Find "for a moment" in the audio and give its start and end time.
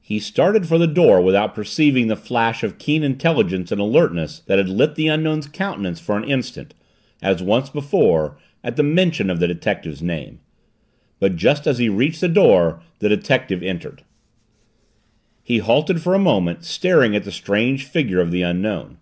16.00-16.62